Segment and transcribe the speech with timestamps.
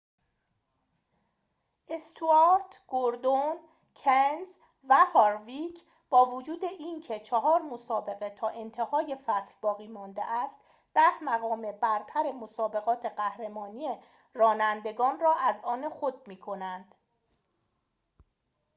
[1.87, 3.57] استوارت گوردون
[3.95, 4.47] کنز
[4.89, 10.59] و هارویک با وجود اینکه چهار مسابقه تا انتهای فصل باقی مانده است
[10.93, 13.97] ده مقام برتر مسابقات قهرمانی
[14.33, 16.95] رانندگان را از آن خود می کنند